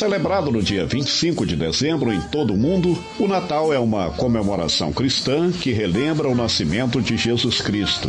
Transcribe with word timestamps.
Celebrado 0.00 0.50
no 0.50 0.62
dia 0.62 0.86
25 0.86 1.44
de 1.44 1.54
dezembro 1.54 2.10
em 2.10 2.22
todo 2.22 2.54
o 2.54 2.56
mundo, 2.56 2.98
o 3.18 3.28
Natal 3.28 3.70
é 3.70 3.78
uma 3.78 4.08
comemoração 4.08 4.94
cristã 4.94 5.52
que 5.52 5.72
relembra 5.72 6.26
o 6.26 6.34
nascimento 6.34 7.02
de 7.02 7.18
Jesus 7.18 7.60
Cristo. 7.60 8.08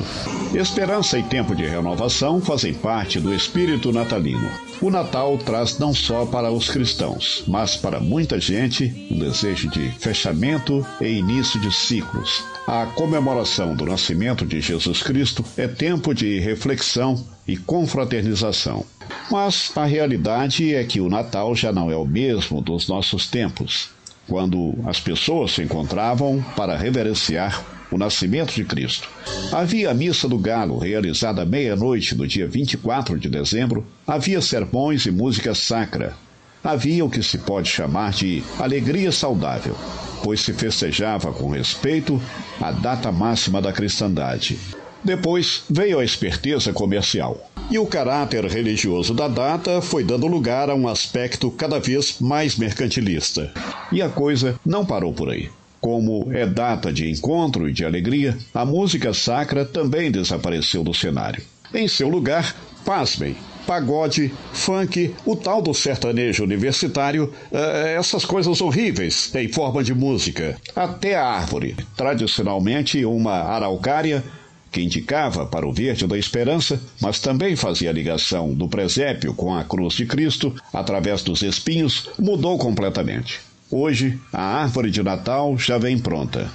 Esperança 0.55 1.19
e 1.19 1.23
tempo 1.23 1.53
de 1.53 1.65
renovação 1.65 2.39
fazem 2.39 2.73
parte 2.73 3.19
do 3.19 3.33
espírito 3.33 3.91
natalino. 3.91 4.49
O 4.81 4.89
Natal 4.89 5.37
traz 5.37 5.79
não 5.79 5.93
só 5.93 6.25
para 6.25 6.49
os 6.49 6.69
cristãos, 6.69 7.43
mas 7.45 7.75
para 7.75 7.99
muita 7.99 8.39
gente 8.39 9.09
um 9.11 9.19
desejo 9.19 9.69
de 9.69 9.91
fechamento 9.99 10.85
e 11.01 11.07
início 11.07 11.59
de 11.59 11.73
ciclos. 11.73 12.41
A 12.65 12.85
comemoração 12.85 13.75
do 13.75 13.85
nascimento 13.85 14.45
de 14.45 14.61
Jesus 14.61 15.03
Cristo 15.03 15.43
é 15.57 15.67
tempo 15.67 16.13
de 16.13 16.39
reflexão 16.39 17.21
e 17.47 17.57
confraternização. 17.57 18.85
Mas 19.29 19.71
a 19.75 19.85
realidade 19.85 20.73
é 20.73 20.83
que 20.83 21.01
o 21.01 21.09
Natal 21.09 21.55
já 21.55 21.71
não 21.71 21.91
é 21.91 21.95
o 21.95 22.05
mesmo 22.05 22.61
dos 22.61 22.87
nossos 22.87 23.27
tempos, 23.27 23.89
quando 24.27 24.75
as 24.85 24.99
pessoas 24.99 25.51
se 25.51 25.63
encontravam 25.63 26.43
para 26.55 26.77
reverenciar 26.77 27.63
o 27.91 27.97
nascimento 27.97 28.53
de 28.53 28.63
Cristo. 28.63 29.09
Havia 29.51 29.91
a 29.91 29.93
missa 29.93 30.27
do 30.27 30.37
galo, 30.37 30.77
realizada 30.77 31.41
à 31.41 31.45
meia-noite 31.45 32.15
do 32.15 32.25
dia 32.25 32.47
24 32.47 33.19
de 33.19 33.29
dezembro, 33.29 33.85
havia 34.07 34.41
sermões 34.41 35.05
e 35.05 35.11
música 35.11 35.53
sacra. 35.53 36.15
Havia 36.63 37.03
o 37.03 37.09
que 37.09 37.21
se 37.21 37.39
pode 37.39 37.69
chamar 37.69 38.11
de 38.11 38.43
alegria 38.57 39.11
saudável, 39.11 39.75
pois 40.23 40.39
se 40.39 40.53
festejava 40.53 41.33
com 41.33 41.49
respeito 41.49 42.21
a 42.61 42.71
data 42.71 43.11
máxima 43.11 43.61
da 43.61 43.73
cristandade. 43.73 44.57
Depois 45.03 45.63
veio 45.69 45.99
a 45.99 46.03
esperteza 46.03 46.71
comercial. 46.71 47.49
E 47.69 47.79
o 47.79 47.85
caráter 47.85 48.45
religioso 48.45 49.13
da 49.13 49.27
data 49.27 49.81
foi 49.81 50.03
dando 50.03 50.27
lugar 50.27 50.69
a 50.69 50.75
um 50.75 50.87
aspecto 50.87 51.49
cada 51.49 51.79
vez 51.79 52.19
mais 52.19 52.57
mercantilista. 52.57 53.51
E 53.91 54.01
a 54.01 54.09
coisa 54.09 54.59
não 54.65 54.85
parou 54.85 55.13
por 55.13 55.29
aí. 55.29 55.49
Como 55.79 56.31
é 56.31 56.45
data 56.45 56.93
de 56.93 57.09
encontro 57.09 57.67
e 57.67 57.73
de 57.73 57.83
alegria, 57.83 58.37
a 58.53 58.63
música 58.63 59.13
sacra 59.13 59.65
também 59.65 60.11
desapareceu 60.11 60.83
do 60.83 60.93
cenário. 60.93 61.43
Em 61.73 61.87
seu 61.87 62.07
lugar, 62.07 62.55
pasmem, 62.85 63.35
pagode, 63.65 64.31
funk, 64.53 65.15
o 65.25 65.35
tal 65.35 65.61
do 65.61 65.73
sertanejo 65.73 66.43
universitário, 66.43 67.33
eh, 67.51 67.95
essas 67.97 68.25
coisas 68.25 68.61
horríveis 68.61 69.33
em 69.33 69.47
forma 69.47 69.83
de 69.83 69.93
música. 69.93 70.57
Até 70.75 71.15
a 71.15 71.25
árvore, 71.25 71.75
tradicionalmente 71.95 73.03
uma 73.05 73.33
araucária, 73.33 74.23
que 74.71 74.81
indicava 74.81 75.45
para 75.45 75.67
o 75.67 75.73
verde 75.73 76.07
da 76.07 76.17
esperança, 76.17 76.81
mas 77.01 77.19
também 77.19 77.55
fazia 77.55 77.91
ligação 77.91 78.53
do 78.53 78.69
presépio 78.69 79.33
com 79.33 79.53
a 79.53 79.63
cruz 79.63 79.95
de 79.95 80.05
Cristo 80.05 80.55
através 80.73 81.21
dos 81.21 81.41
espinhos, 81.41 82.09
mudou 82.17 82.57
completamente. 82.57 83.41
Hoje, 83.69 84.17
a 84.31 84.41
árvore 84.41 84.89
de 84.89 85.03
Natal 85.03 85.57
já 85.57 85.77
vem 85.77 85.99
pronta. 85.99 86.49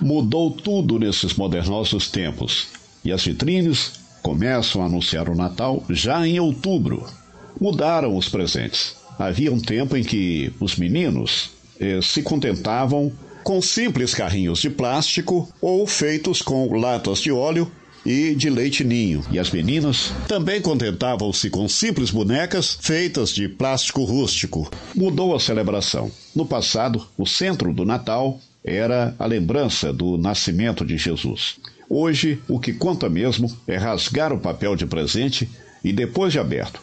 Mudou 0.00 0.50
tudo 0.50 0.98
nesses 0.98 1.34
modernosos 1.34 2.08
tempos, 2.10 2.68
e 3.04 3.12
as 3.12 3.24
vitrines 3.24 3.92
começam 4.22 4.82
a 4.82 4.86
anunciar 4.86 5.28
o 5.28 5.34
Natal 5.34 5.84
já 5.88 6.26
em 6.26 6.40
outubro. 6.40 7.06
Mudaram 7.60 8.16
os 8.16 8.28
presentes. 8.28 8.96
Havia 9.18 9.52
um 9.52 9.60
tempo 9.60 9.96
em 9.96 10.02
que 10.02 10.52
os 10.58 10.76
meninos 10.76 11.50
eh, 11.78 12.00
se 12.02 12.22
contentavam 12.22 13.12
com 13.44 13.60
simples 13.60 14.14
carrinhos 14.14 14.58
de 14.58 14.70
plástico 14.70 15.48
ou 15.60 15.86
feitos 15.86 16.40
com 16.40 16.66
latas 16.74 17.20
de 17.20 17.30
óleo 17.30 17.70
e 18.04 18.34
de 18.34 18.50
leite 18.50 18.82
ninho. 18.82 19.22
E 19.30 19.38
as 19.38 19.50
meninas 19.50 20.12
também 20.26 20.60
contentavam-se 20.60 21.50
com 21.50 21.68
simples 21.68 22.10
bonecas 22.10 22.78
feitas 22.80 23.30
de 23.30 23.48
plástico 23.48 24.02
rústico. 24.04 24.70
Mudou 24.94 25.34
a 25.34 25.40
celebração. 25.40 26.10
No 26.34 26.46
passado, 26.46 27.06
o 27.16 27.26
centro 27.26 27.72
do 27.72 27.84
Natal 27.84 28.40
era 28.64 29.14
a 29.18 29.26
lembrança 29.26 29.92
do 29.92 30.16
nascimento 30.16 30.84
de 30.84 30.96
Jesus. 30.96 31.56
Hoje, 31.88 32.42
o 32.48 32.58
que 32.58 32.72
conta 32.72 33.10
mesmo 33.10 33.54
é 33.68 33.76
rasgar 33.76 34.32
o 34.32 34.40
papel 34.40 34.74
de 34.74 34.86
presente 34.86 35.48
e, 35.82 35.92
depois 35.92 36.32
de 36.32 36.38
aberto, 36.38 36.80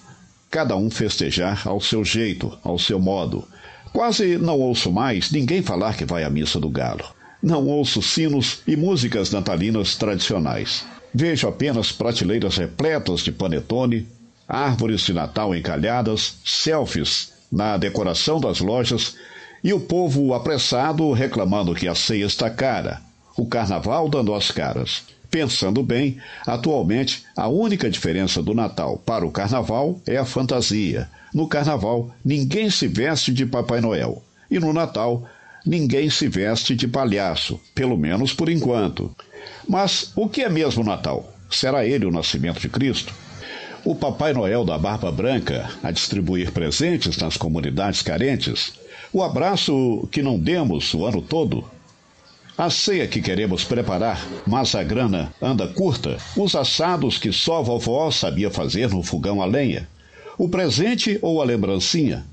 cada 0.49 0.75
um 0.75 0.91
festejar 0.91 1.67
ao 1.67 1.81
seu 1.81 2.05
jeito, 2.05 2.55
ao 2.63 2.77
seu 2.77 2.99
modo. 2.99 3.47
Quase 3.93 4.37
não 4.37 4.57
ouço 4.59 4.91
mais 4.91 5.31
ninguém 5.31 5.61
falar 5.61 5.97
que 5.97 6.05
vai 6.05 6.23
à 6.23 6.29
missa 6.29 6.59
do 6.59 6.69
galo. 6.69 7.03
Não 7.43 7.67
ouço 7.67 8.01
sinos 8.01 8.59
e 8.65 8.77
músicas 8.77 9.31
natalinas 9.31 9.95
tradicionais. 9.95 10.85
Vejo 11.13 11.47
apenas 11.47 11.91
prateleiras 11.91 12.55
repletas 12.55 13.21
de 13.21 13.31
panetone, 13.31 14.07
árvores 14.47 15.01
de 15.01 15.13
Natal 15.13 15.53
encalhadas, 15.53 16.35
selfies 16.45 17.33
na 17.51 17.75
decoração 17.77 18.39
das 18.39 18.59
lojas 18.61 19.15
e 19.63 19.73
o 19.73 19.79
povo 19.79 20.33
apressado 20.33 21.11
reclamando 21.11 21.75
que 21.75 21.87
a 21.87 21.93
ceia 21.93 22.25
está 22.25 22.49
cara, 22.49 23.01
o 23.35 23.45
carnaval 23.45 24.07
dando 24.07 24.33
as 24.33 24.51
caras. 24.51 25.03
Pensando 25.31 25.81
bem, 25.81 26.17
atualmente 26.45 27.23
a 27.37 27.47
única 27.47 27.89
diferença 27.89 28.43
do 28.43 28.53
Natal 28.53 28.97
para 28.97 29.25
o 29.25 29.31
carnaval 29.31 29.97
é 30.05 30.17
a 30.17 30.25
fantasia. 30.25 31.09
No 31.33 31.47
carnaval, 31.47 32.13
ninguém 32.23 32.69
se 32.69 32.85
veste 32.85 33.31
de 33.31 33.45
Papai 33.45 33.79
Noel. 33.79 34.21
E 34.49 34.59
no 34.59 34.73
Natal, 34.73 35.25
ninguém 35.65 36.09
se 36.09 36.27
veste 36.27 36.75
de 36.75 36.85
palhaço, 36.85 37.61
pelo 37.73 37.97
menos 37.97 38.33
por 38.33 38.49
enquanto. 38.49 39.15
Mas 39.65 40.11
o 40.17 40.27
que 40.27 40.41
é 40.41 40.49
mesmo 40.49 40.83
Natal? 40.83 41.33
Será 41.49 41.85
ele 41.85 42.05
o 42.05 42.11
nascimento 42.11 42.59
de 42.59 42.67
Cristo? 42.67 43.13
O 43.85 43.95
Papai 43.95 44.33
Noel 44.33 44.65
da 44.65 44.77
Barba 44.77 45.13
Branca 45.13 45.69
a 45.81 45.91
distribuir 45.91 46.51
presentes 46.51 47.15
nas 47.17 47.37
comunidades 47.37 48.01
carentes? 48.01 48.73
O 49.13 49.23
abraço 49.23 50.09
que 50.11 50.21
não 50.21 50.37
demos 50.37 50.93
o 50.93 51.05
ano 51.05 51.21
todo? 51.21 51.63
A 52.57 52.69
ceia 52.69 53.07
que 53.07 53.21
queremos 53.21 53.63
preparar, 53.63 54.23
mas 54.45 54.75
a 54.75 54.83
grana 54.83 55.33
anda 55.41 55.67
curta, 55.67 56.17
os 56.35 56.55
assados 56.55 57.17
que 57.17 57.31
só 57.31 57.61
vovó 57.63 58.11
sabia 58.11 58.51
fazer 58.51 58.89
no 58.89 59.01
fogão 59.01 59.41
a 59.41 59.45
lenha, 59.45 59.87
o 60.37 60.49
presente 60.49 61.17
ou 61.21 61.41
a 61.41 61.45
lembrancinha, 61.45 62.25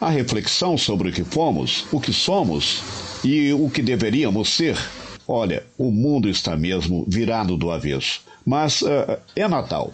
a 0.00 0.10
reflexão 0.10 0.76
sobre 0.76 1.08
o 1.08 1.12
que 1.12 1.22
fomos, 1.22 1.86
o 1.92 2.00
que 2.00 2.12
somos 2.12 2.82
e 3.24 3.52
o 3.52 3.70
que 3.70 3.80
deveríamos 3.80 4.48
ser. 4.48 4.76
Olha, 5.28 5.62
o 5.78 5.90
mundo 5.90 6.28
está 6.28 6.56
mesmo 6.56 7.04
virado 7.08 7.56
do 7.56 7.70
avesso. 7.70 8.20
Mas 8.44 8.82
uh, 8.82 9.16
é 9.36 9.46
Natal. 9.46 9.92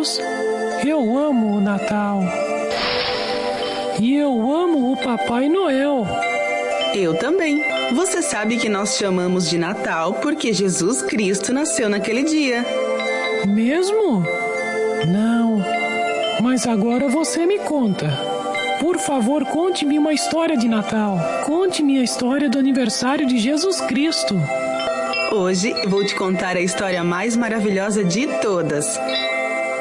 Bells, 0.00 0.20
eu 0.86 1.18
amo 1.18 1.56
o 1.56 1.60
Natal. 1.60 2.22
E 3.98 4.16
eu 4.16 4.50
amo 4.50 4.92
o 4.92 4.96
Papai 4.96 5.48
Noel. 5.48 6.06
Eu 6.94 7.14
também. 7.14 7.62
Você 7.92 8.22
sabe 8.22 8.56
que 8.56 8.68
nós 8.68 8.96
chamamos 8.96 9.48
de 9.48 9.58
Natal 9.58 10.14
porque 10.14 10.52
Jesus 10.52 11.02
Cristo 11.02 11.52
nasceu 11.52 11.88
naquele 11.88 12.22
dia. 12.22 12.64
Mesmo? 13.46 14.24
Não. 15.06 15.62
Mas 16.42 16.66
agora 16.66 17.08
você 17.08 17.44
me 17.46 17.58
conta. 17.58 18.08
Por 18.80 18.98
favor, 18.98 19.44
conte-me 19.44 19.98
uma 19.98 20.14
história 20.14 20.56
de 20.56 20.66
Natal. 20.66 21.18
Conte-me 21.44 21.98
a 21.98 22.02
história 22.02 22.48
do 22.48 22.58
aniversário 22.58 23.26
de 23.26 23.38
Jesus 23.38 23.80
Cristo. 23.82 24.40
Hoje 25.32 25.74
vou 25.86 26.04
te 26.04 26.14
contar 26.14 26.56
a 26.56 26.60
história 26.60 27.04
mais 27.04 27.36
maravilhosa 27.36 28.02
de 28.02 28.26
todas: 28.40 28.98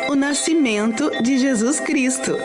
o 0.09 0.15
nascimento 0.15 1.09
de 1.21 1.37
Jesus 1.37 1.79
Cristo. 1.79 2.35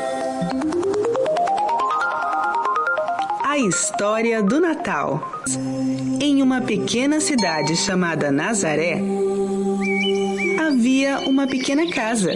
A 3.43 3.59
história 3.59 4.43
do 4.43 4.61
Natal. 4.61 5.43
Em 6.21 6.43
uma 6.43 6.61
pequena 6.61 7.21
cidade 7.21 7.75
chamada 7.77 8.31
Nazaré, 8.31 9.01
havia 10.67 11.21
uma 11.21 11.47
pequena 11.47 11.91
casa 11.91 12.33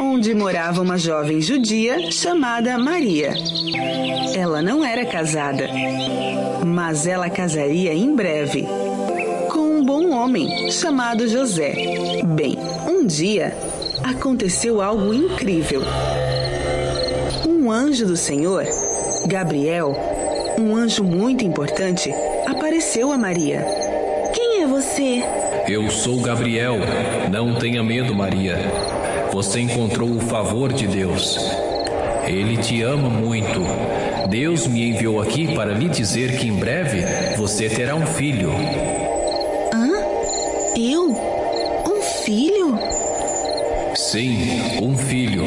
onde 0.00 0.34
morava 0.34 0.82
uma 0.82 0.98
jovem 0.98 1.40
judia 1.40 2.10
chamada 2.10 2.78
Maria. 2.78 3.32
Ela 4.34 4.60
não 4.60 4.84
era 4.84 5.06
casada 5.06 5.68
mas 6.66 7.06
ela 7.06 7.30
casaria 7.30 7.94
em 7.94 8.14
breve 8.14 8.66
com 9.50 9.78
um 9.78 9.84
bom 9.84 10.10
homem 10.10 10.70
chamado 10.70 11.26
José. 11.26 11.74
Bem, 12.24 12.58
um 13.06 13.08
dia 13.08 13.56
aconteceu 14.02 14.82
algo 14.82 15.14
incrível. 15.14 15.80
Um 17.46 17.70
anjo 17.70 18.04
do 18.04 18.16
Senhor, 18.16 18.66
Gabriel, 19.28 19.96
um 20.58 20.74
anjo 20.74 21.04
muito 21.04 21.44
importante, 21.44 22.12
apareceu 22.44 23.12
a 23.12 23.16
Maria. 23.16 23.64
Quem 24.34 24.62
é 24.62 24.66
você? 24.66 25.22
Eu 25.68 25.88
sou 25.88 26.20
Gabriel. 26.20 26.78
Não 27.30 27.54
tenha 27.54 27.80
medo, 27.80 28.12
Maria. 28.12 28.58
Você 29.30 29.60
encontrou 29.60 30.10
o 30.10 30.20
favor 30.20 30.72
de 30.72 30.88
Deus. 30.88 31.38
Ele 32.26 32.56
te 32.56 32.82
ama 32.82 33.08
muito. 33.08 33.60
Deus 34.28 34.66
me 34.66 34.90
enviou 34.90 35.20
aqui 35.20 35.54
para 35.54 35.72
lhe 35.72 35.88
dizer 35.88 36.36
que 36.38 36.48
em 36.48 36.56
breve 36.56 37.04
você 37.36 37.68
terá 37.68 37.94
um 37.94 38.04
filho. 38.04 38.50
Hã? 39.72 39.92
Eu? 40.76 41.36
Um 41.86 42.02
filho? 42.02 42.55
Sim, 44.10 44.78
um 44.80 44.96
filho. 44.96 45.42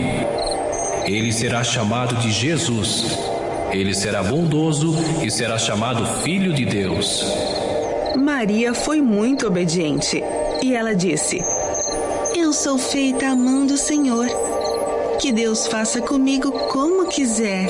Ele 1.06 1.32
será 1.32 1.64
chamado 1.64 2.16
de 2.18 2.30
Jesus. 2.30 3.18
Ele 3.72 3.96
será 3.96 4.22
bondoso 4.22 4.94
e 5.24 5.32
será 5.32 5.58
chamado 5.58 6.06
Filho 6.24 6.52
de 6.52 6.66
Deus. 6.66 7.24
Maria 8.18 8.74
foi 8.74 9.02
muito 9.02 9.48
obediente 9.48 10.22
e 10.62 10.76
ela 10.76 10.94
disse: 10.94 11.42
Eu 12.36 12.52
sou 12.52 12.78
feita 12.78 13.28
à 13.28 13.36
mão 13.36 13.66
do 13.66 13.78
Senhor. 13.78 14.28
Que 15.22 15.32
Deus 15.32 15.66
faça 15.66 16.02
comigo 16.02 16.52
como 16.52 17.08
quiser. 17.08 17.70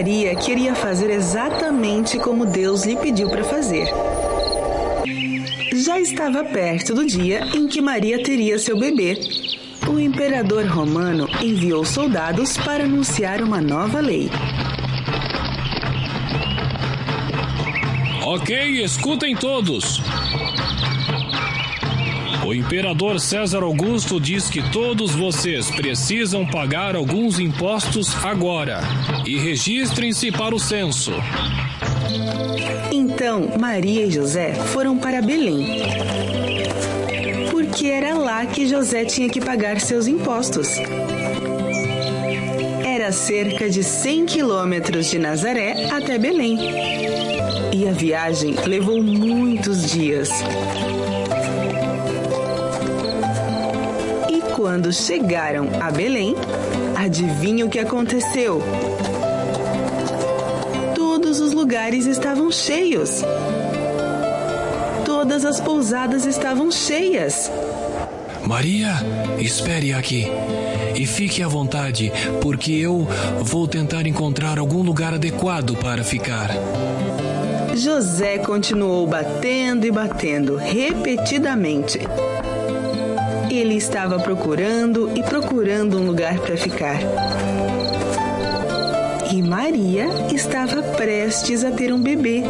Maria 0.00 0.34
queria 0.34 0.74
fazer 0.74 1.10
exatamente 1.10 2.18
como 2.18 2.46
Deus 2.46 2.86
lhe 2.86 2.96
pediu 2.96 3.28
para 3.28 3.44
fazer. 3.44 3.86
Já 5.74 6.00
estava 6.00 6.42
perto 6.42 6.94
do 6.94 7.04
dia 7.04 7.44
em 7.54 7.68
que 7.68 7.82
Maria 7.82 8.22
teria 8.22 8.58
seu 8.58 8.78
bebê. 8.78 9.20
O 9.86 10.00
imperador 10.00 10.64
romano 10.64 11.28
enviou 11.42 11.84
soldados 11.84 12.56
para 12.56 12.84
anunciar 12.84 13.42
uma 13.42 13.60
nova 13.60 14.00
lei. 14.00 14.30
Ok, 18.24 18.82
escutem 18.82 19.36
todos. 19.36 20.00
O 22.50 22.52
imperador 22.52 23.20
César 23.20 23.62
Augusto 23.62 24.20
diz 24.20 24.50
que 24.50 24.60
todos 24.72 25.12
vocês 25.12 25.70
precisam 25.70 26.44
pagar 26.44 26.96
alguns 26.96 27.38
impostos 27.38 28.12
agora 28.24 28.80
e 29.24 29.38
registrem-se 29.38 30.32
para 30.32 30.52
o 30.52 30.58
censo. 30.58 31.12
Então 32.90 33.52
Maria 33.56 34.04
e 34.04 34.10
José 34.10 34.52
foram 34.54 34.98
para 34.98 35.22
Belém. 35.22 35.64
Porque 37.52 37.86
era 37.86 38.14
lá 38.14 38.44
que 38.44 38.66
José 38.66 39.04
tinha 39.04 39.28
que 39.28 39.40
pagar 39.40 39.78
seus 39.78 40.08
impostos. 40.08 40.70
Era 42.84 43.12
cerca 43.12 43.70
de 43.70 43.84
100 43.84 44.26
quilômetros 44.26 45.08
de 45.08 45.20
Nazaré 45.20 45.88
até 45.92 46.18
Belém. 46.18 46.58
E 47.72 47.86
a 47.86 47.92
viagem 47.92 48.56
levou 48.66 49.00
muitos 49.00 49.88
dias. 49.88 50.30
Quando 54.70 54.92
chegaram 54.92 55.68
a 55.80 55.90
Belém, 55.90 56.36
adivinha 56.94 57.66
o 57.66 57.68
que 57.68 57.80
aconteceu? 57.80 58.62
Todos 60.94 61.40
os 61.40 61.52
lugares 61.52 62.06
estavam 62.06 62.52
cheios. 62.52 63.24
Todas 65.04 65.44
as 65.44 65.60
pousadas 65.60 66.24
estavam 66.24 66.70
cheias. 66.70 67.50
Maria, 68.46 68.94
espere 69.40 69.92
aqui 69.92 70.28
e 70.94 71.04
fique 71.04 71.42
à 71.42 71.48
vontade, 71.48 72.12
porque 72.40 72.70
eu 72.70 73.08
vou 73.40 73.66
tentar 73.66 74.06
encontrar 74.06 74.56
algum 74.56 74.82
lugar 74.82 75.14
adequado 75.14 75.74
para 75.78 76.04
ficar. 76.04 76.48
José 77.74 78.38
continuou 78.38 79.04
batendo 79.04 79.84
e 79.84 79.90
batendo 79.90 80.54
repetidamente. 80.54 81.98
Ele 83.60 83.74
estava 83.74 84.18
procurando 84.18 85.12
e 85.14 85.22
procurando 85.22 85.98
um 85.98 86.06
lugar 86.06 86.38
para 86.38 86.56
ficar. 86.56 86.98
E 89.30 89.42
Maria 89.42 90.06
estava 90.34 90.82
prestes 90.82 91.62
a 91.62 91.70
ter 91.70 91.92
um 91.92 92.00
bebê. 92.00 92.42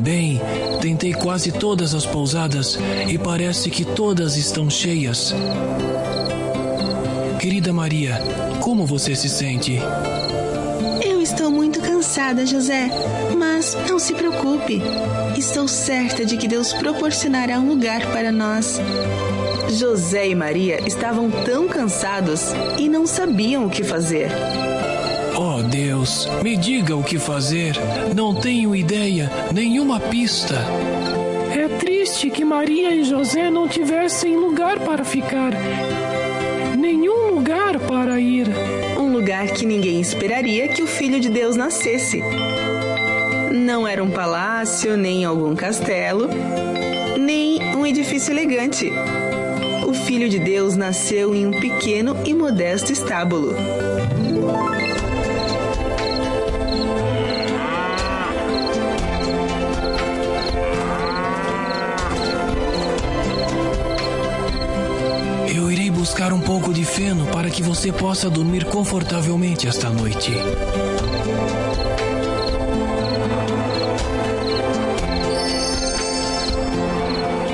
Bem, 0.00 0.40
tentei 0.80 1.12
quase 1.12 1.50
todas 1.50 1.96
as 1.96 2.06
pousadas 2.06 2.78
e 3.08 3.18
parece 3.18 3.70
que 3.70 3.84
todas 3.84 4.36
estão 4.36 4.70
cheias. 4.70 5.34
Querida 7.40 7.72
Maria, 7.72 8.20
como 8.60 8.86
você 8.86 9.16
se 9.16 9.28
sente? 9.28 9.80
Eu 11.20 11.24
estou 11.24 11.50
muito 11.50 11.82
cansada, 11.82 12.46
José. 12.46 12.88
Mas 13.36 13.76
não 13.86 13.98
se 13.98 14.14
preocupe. 14.14 14.80
Estou 15.36 15.68
certa 15.68 16.24
de 16.24 16.38
que 16.38 16.48
Deus 16.48 16.72
proporcionará 16.72 17.60
um 17.60 17.68
lugar 17.68 18.10
para 18.10 18.32
nós. 18.32 18.80
José 19.68 20.30
e 20.30 20.34
Maria 20.34 20.80
estavam 20.86 21.30
tão 21.30 21.68
cansados 21.68 22.54
e 22.78 22.88
não 22.88 23.06
sabiam 23.06 23.66
o 23.66 23.70
que 23.70 23.84
fazer. 23.84 24.30
Oh 25.36 25.62
Deus, 25.62 26.26
me 26.42 26.56
diga 26.56 26.96
o 26.96 27.04
que 27.04 27.18
fazer. 27.18 27.74
Não 28.16 28.34
tenho 28.34 28.74
ideia, 28.74 29.30
nenhuma 29.52 30.00
pista. 30.00 30.54
É 31.54 31.68
triste 31.68 32.30
que 32.30 32.46
Maria 32.46 32.94
e 32.94 33.04
José 33.04 33.50
não 33.50 33.68
tivessem 33.68 34.38
lugar 34.38 34.78
para 34.80 35.04
ficar. 35.04 35.52
Nenhum 36.78 37.34
lugar 37.34 37.78
para 37.80 38.18
ir. 38.18 38.48
Lugar 39.30 39.46
que 39.52 39.64
ninguém 39.64 40.00
esperaria 40.00 40.66
que 40.66 40.82
o 40.82 40.88
Filho 40.88 41.20
de 41.20 41.28
Deus 41.28 41.54
nascesse. 41.54 42.20
Não 43.52 43.86
era 43.86 44.02
um 44.02 44.10
palácio, 44.10 44.96
nem 44.96 45.24
algum 45.24 45.54
castelo, 45.54 46.28
nem 47.16 47.76
um 47.76 47.86
edifício 47.86 48.32
elegante. 48.32 48.90
O 49.86 49.94
Filho 49.94 50.28
de 50.28 50.40
Deus 50.40 50.76
nasceu 50.76 51.32
em 51.32 51.46
um 51.46 51.52
pequeno 51.52 52.16
e 52.26 52.34
modesto 52.34 52.90
estábulo. 52.90 53.54
Buscar 66.30 66.32
um 66.32 66.40
pouco 66.40 66.72
de 66.72 66.84
feno 66.84 67.26
para 67.26 67.50
que 67.50 67.62
você 67.62 67.92
possa 67.92 68.30
dormir 68.30 68.64
confortavelmente 68.66 69.66
esta 69.66 69.90
noite. 69.90 70.32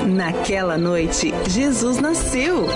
Naquela 0.07 0.77
noite, 0.77 1.33
Jesus 1.49 1.99
nasceu. 1.99 2.67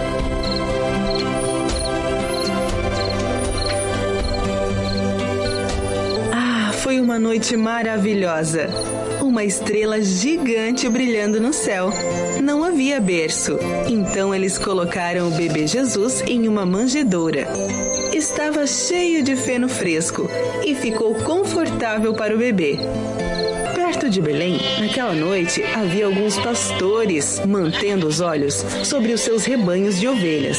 Ah, 6.31 6.72
foi 6.74 7.00
uma 7.00 7.20
noite 7.20 7.55
maravilhosa. 7.55 8.70
Uma 9.22 9.43
estrela 9.43 10.01
gigante 10.01 10.89
brilhando 10.89 11.39
no 11.39 11.53
céu. 11.53 11.91
Não 12.41 12.63
havia 12.63 13.00
berço, 13.00 13.60
então 13.88 14.33
eles 14.33 14.57
colocaram 14.57 15.27
o 15.27 15.31
bebê 15.31 15.67
Jesus 15.67 16.24
em 16.25 16.48
uma 16.48 16.65
manjedoura. 16.65 17.48
Estava 18.12 18.65
cheio 18.65 19.24
de 19.24 19.36
feno 19.36 19.69
fresco 19.69 20.27
e 20.65 20.74
ficou 20.74 21.13
confortável 21.13 22.15
para 22.15 22.33
o 22.33 22.39
bebê. 22.39 22.79
Perto 23.75 24.10
de 24.10 24.19
Belém, 24.19 24.60
naquela 24.79 25.13
noite, 25.13 25.63
havia 25.63 26.07
alguns 26.07 26.36
pastores 26.39 27.39
mantendo 27.45 28.07
os 28.07 28.19
olhos 28.19 28.65
sobre 28.86 29.13
os 29.13 29.21
seus 29.21 29.45
rebanhos 29.45 30.00
de 30.00 30.07
ovelhas. 30.07 30.57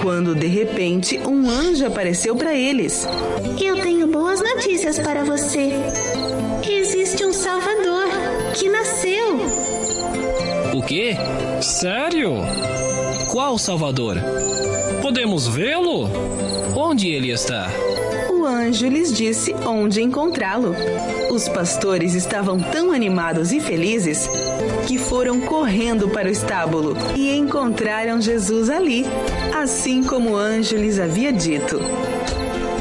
Quando 0.00 0.36
de 0.36 0.46
repente 0.46 1.18
um 1.18 1.50
anjo 1.50 1.84
apareceu 1.84 2.36
para 2.36 2.54
eles. 2.54 3.04
Eu 3.60 3.80
tenho 3.82 4.06
boas 4.06 4.40
notícias 4.40 5.00
para 5.00 5.24
você. 5.24 5.72
Existe 6.62 7.24
um 7.24 7.32
Salvador. 7.32 7.87
O 10.78 10.82
quê? 10.82 11.16
Sério? 11.60 12.34
Qual 13.32 13.58
Salvador? 13.58 14.16
Podemos 15.02 15.48
vê-lo? 15.48 16.08
Onde 16.76 17.08
ele 17.08 17.32
está? 17.32 17.66
O 18.30 18.46
anjo 18.46 18.86
lhes 18.86 19.12
disse 19.12 19.52
onde 19.66 20.00
encontrá-lo. 20.00 20.76
Os 21.32 21.48
pastores 21.48 22.14
estavam 22.14 22.60
tão 22.60 22.92
animados 22.92 23.50
e 23.50 23.58
felizes 23.58 24.30
que 24.86 24.98
foram 24.98 25.40
correndo 25.40 26.10
para 26.10 26.28
o 26.28 26.30
estábulo 26.30 26.96
e 27.16 27.36
encontraram 27.36 28.20
Jesus 28.20 28.70
ali, 28.70 29.04
assim 29.60 30.04
como 30.04 30.30
o 30.30 30.36
anjo 30.36 30.76
lhes 30.76 31.00
havia 31.00 31.32
dito. 31.32 31.80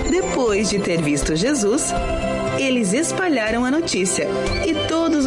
Depois 0.07 0.69
de 0.69 0.77
ter 0.77 1.01
visto 1.01 1.35
Jesus, 1.35 1.91
eles 2.59 2.93
espalharam 2.93 3.65
a 3.65 3.71
notícia 3.71 4.27
e 4.65 4.73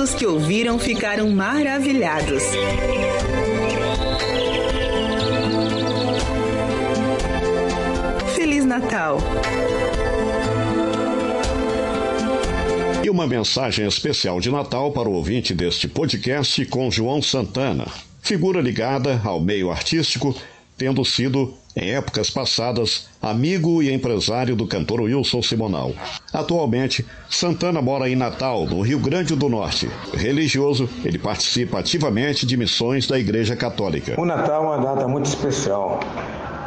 os 0.00 0.14
que 0.14 0.24
ouviram 0.24 0.78
ficaram 0.78 1.28
maravilhados. 1.30 2.42
Feliz 8.34 8.64
Natal! 8.64 9.18
E 13.04 13.10
uma 13.10 13.26
mensagem 13.26 13.86
especial 13.86 14.40
de 14.40 14.50
Natal 14.50 14.90
para 14.90 15.08
o 15.08 15.12
ouvinte 15.12 15.52
deste 15.52 15.86
podcast 15.86 16.64
com 16.66 16.90
João 16.90 17.20
Santana, 17.20 17.86
figura 18.22 18.62
ligada 18.62 19.20
ao 19.22 19.38
meio 19.38 19.70
artístico, 19.70 20.34
tendo 20.78 21.04
sido, 21.04 21.54
em 21.76 21.92
épocas 21.92 22.30
passadas, 22.30 23.08
amigo 23.22 23.82
e 23.82 23.92
empresário 23.92 24.56
do 24.56 24.66
cantor 24.66 25.02
Wilson 25.02 25.42
Simonal. 25.42 25.92
Atualmente, 26.32 27.06
Santana 27.28 27.80
mora 27.80 28.08
em 28.08 28.16
Natal, 28.16 28.66
no 28.66 28.80
Rio 28.80 28.98
Grande 28.98 29.34
do 29.36 29.48
Norte. 29.48 29.88
Religioso, 30.14 30.88
ele 31.04 31.18
participa 31.18 31.78
ativamente 31.78 32.44
de 32.44 32.56
missões 32.56 33.06
da 33.06 33.18
Igreja 33.18 33.54
Católica. 33.54 34.20
O 34.20 34.24
Natal 34.24 34.64
é 34.64 34.66
uma 34.66 34.78
data 34.78 35.06
muito 35.06 35.26
especial. 35.26 36.00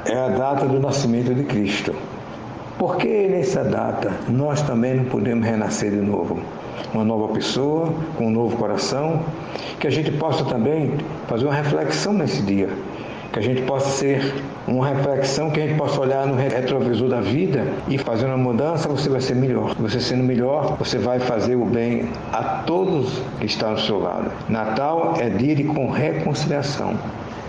É 0.05 0.17
a 0.17 0.29
data 0.29 0.67
do 0.67 0.79
nascimento 0.79 1.33
de 1.33 1.43
Cristo. 1.43 1.95
Por 2.77 2.97
que 2.97 3.27
nessa 3.27 3.63
data 3.63 4.11
nós 4.27 4.61
também 4.61 4.95
não 4.95 5.05
podemos 5.05 5.45
renascer 5.45 5.91
de 5.91 6.01
novo? 6.01 6.39
Uma 6.93 7.05
nova 7.05 7.33
pessoa, 7.33 7.93
com 8.17 8.27
um 8.27 8.31
novo 8.31 8.57
coração, 8.57 9.23
que 9.79 9.87
a 9.87 9.89
gente 9.89 10.11
possa 10.11 10.43
também 10.43 10.97
fazer 11.27 11.45
uma 11.45 11.53
reflexão 11.53 12.13
nesse 12.13 12.41
dia, 12.41 12.69
que 13.33 13.39
a 13.39 13.41
gente 13.41 13.63
possa 13.63 13.89
ser 13.89 14.33
uma 14.67 14.87
reflexão, 14.87 15.49
que 15.49 15.59
a 15.59 15.65
gente 15.65 15.75
possa 15.75 15.99
olhar 15.99 16.27
no 16.27 16.35
retrovisor 16.35 17.09
da 17.09 17.19
vida 17.19 17.65
e 17.89 17.97
fazer 17.97 18.27
uma 18.27 18.37
mudança, 18.37 18.87
você 18.87 19.09
vai 19.09 19.19
ser 19.19 19.35
melhor. 19.35 19.73
Você 19.79 19.99
sendo 19.99 20.23
melhor, 20.23 20.77
você 20.77 20.99
vai 20.99 21.19
fazer 21.19 21.55
o 21.55 21.65
bem 21.65 22.07
a 22.31 22.43
todos 22.65 23.19
que 23.39 23.47
estão 23.47 23.71
ao 23.71 23.77
seu 23.79 23.99
lado. 23.99 24.31
Natal 24.47 25.15
é 25.19 25.29
dia 25.29 25.55
de 25.55 25.63
com 25.63 25.89
reconciliação. 25.89 26.93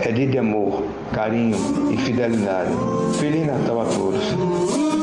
É 0.01 0.11
dia 0.11 0.27
de 0.27 0.39
amor, 0.39 0.83
carinho 1.13 1.55
e 1.91 1.97
fidelidade. 1.97 2.71
Feliz 3.19 3.45
Natal 3.45 3.81
a 3.81 3.85
todos. 3.85 4.94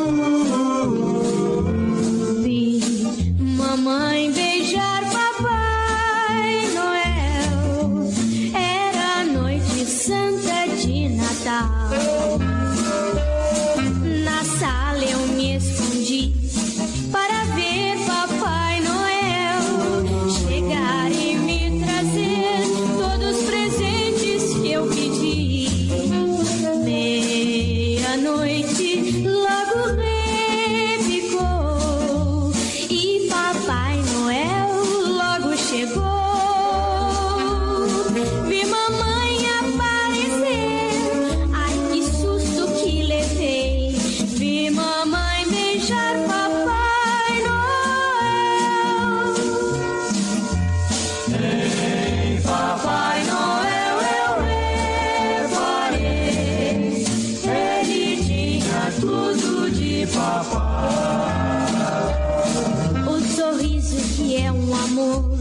O 63.09 63.21
sorriso 63.21 63.97
que 64.17 64.37
é 64.37 64.53
um 64.53 64.75
amor, 64.75 65.32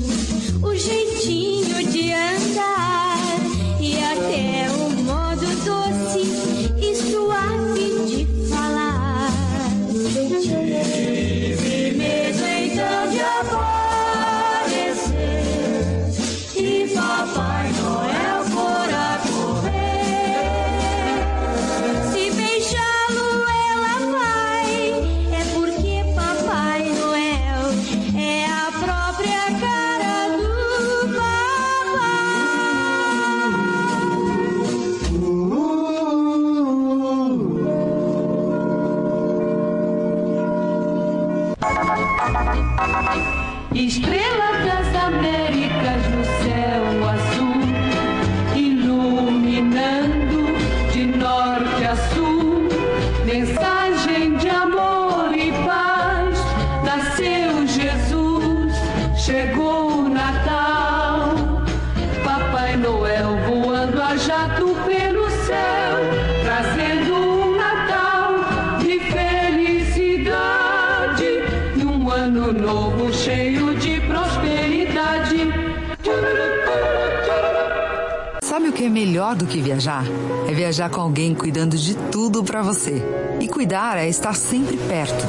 que 78.82 78.88
é 78.88 78.90
melhor 78.90 79.36
do 79.36 79.46
que 79.46 79.62
viajar? 79.62 80.04
É 80.50 80.54
viajar 80.56 80.90
com 80.90 81.02
alguém 81.02 81.36
cuidando 81.36 81.78
de 81.78 81.94
tudo 82.12 82.44
para 82.44 82.64
você. 82.64 83.00
E 83.40 83.48
cuidar 83.48 83.96
é 83.96 84.10
estar 84.10 84.34
sempre 84.34 84.76
perto. 84.76 85.24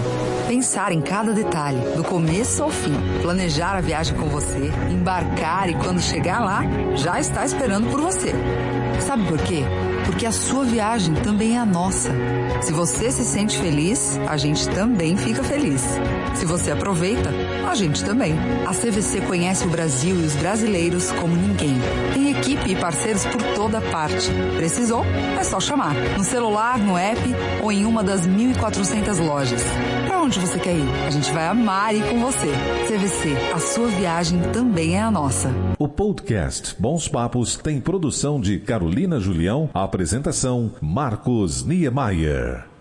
Pensar 0.49 0.91
em 0.91 1.03
cada 1.03 1.35
detalhe, 1.35 1.79
do 1.95 2.03
começo 2.03 2.63
ao 2.63 2.71
fim. 2.71 2.95
Planejar 3.21 3.77
a 3.77 3.83
viagem 3.83 4.17
com 4.17 4.27
você, 4.27 4.73
embarcar 4.91 5.69
e 5.69 5.75
quando 5.75 6.01
chegar 6.01 6.41
lá, 6.41 6.63
já 6.97 7.21
está 7.21 7.45
esperando 7.45 7.91
por 7.91 8.01
você. 8.01 8.33
Sabe 9.01 9.29
por 9.29 9.39
quê? 9.41 9.65
Porque 10.07 10.25
a 10.25 10.33
sua 10.33 10.65
viagem 10.65 11.15
também 11.17 11.57
é 11.57 11.59
a 11.59 11.67
nossa. 11.67 12.11
Se 12.63 12.73
você 12.73 13.13
se 13.13 13.23
sente 13.23 13.59
feliz, 13.59 14.19
a 14.27 14.39
gente 14.39 14.67
também 14.71 15.15
fica 15.15 15.45
feliz. 15.45 15.85
Se 16.43 16.47
você 16.47 16.73
aproveita, 16.73 17.31
a 17.71 17.73
gente 17.73 18.05
também. 18.05 18.35
A 18.67 18.75
CVC 18.75 19.21
conhece 19.21 19.65
o 19.65 19.71
Brasil 19.71 20.17
e 20.17 20.25
os 20.25 20.35
brasileiros 20.35 21.13
como 21.13 21.37
ninguém. 21.37 21.77
Tem 22.13 22.33
equipe 22.33 22.73
e 22.73 22.75
parceiros 22.75 23.25
por 23.27 23.41
toda 23.55 23.81
parte. 23.81 24.29
Precisou? 24.57 25.05
É 25.39 25.45
só 25.45 25.61
chamar. 25.61 25.95
No 26.19 26.25
celular, 26.25 26.81
no 26.81 26.99
app 26.99 27.21
ou 27.63 27.71
em 27.71 27.85
uma 27.85 28.03
das 28.03 28.27
1.400 28.27 29.25
lojas. 29.25 29.63
Para 30.09 30.21
onde 30.21 30.41
você 30.41 30.59
quer 30.59 30.75
ir? 30.75 30.89
A 31.07 31.11
gente 31.11 31.31
vai 31.31 31.47
amar 31.47 31.95
ir 31.95 32.03
com 32.09 32.19
você. 32.19 32.49
CVC, 32.89 33.37
a 33.55 33.61
sua 33.61 33.87
viagem 33.87 34.41
também 34.53 34.97
é 34.97 35.01
a 35.01 35.13
nossa. 35.13 35.49
O 35.79 35.87
podcast 35.87 36.75
Bons 36.77 37.07
Papos 37.07 37.57
tem 37.57 37.81
produção 37.81 38.41
de 38.41 38.59
Carolina 38.59 39.21
Julião, 39.21 39.71
apresentação 39.73 40.73
Marcos 40.81 41.65
Niemeyer. 41.65 42.72